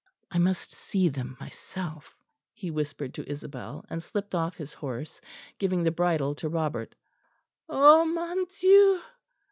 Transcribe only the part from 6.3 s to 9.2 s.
to Robert. "Oh! mon Dieu!"